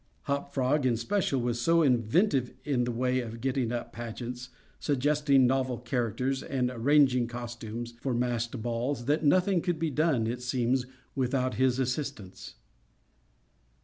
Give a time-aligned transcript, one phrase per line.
[0.23, 5.45] Hop Frog, in especial, was so inventive in the way of getting up pageants, suggesting
[5.45, 10.87] novel characters, and arranging costumes, for masked balls, that nothing could be done, it seems,
[11.15, 12.55] without his assistance.